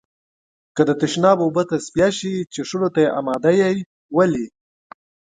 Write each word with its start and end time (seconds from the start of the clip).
که 0.75 0.81
د 0.89 0.91
تشناب 1.01 1.37
اوبه 1.45 1.63
تصفيه 1.71 2.09
شي، 2.17 2.33
څښلو 2.53 2.87
ته 2.93 2.99
يې 3.03 3.09
آماده 3.19 3.51
يئ؟ 3.61 3.77
ولې؟ 4.15 4.45